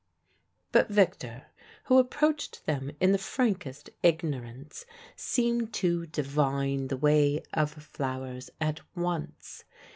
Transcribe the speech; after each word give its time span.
But 0.71 0.89
Victor, 0.89 1.45
who 1.83 1.99
approached 1.99 2.65
them 2.65 2.89
in 2.99 3.11
the 3.11 3.19
frankest 3.19 3.91
ignorance, 4.01 4.83
seemed 5.15 5.73
to 5.75 6.07
divine 6.07 6.87
the 6.87 6.97
ways 6.97 7.45
of 7.53 7.69
flowers 7.73 8.49
at 8.59 8.79
once. 8.95 9.63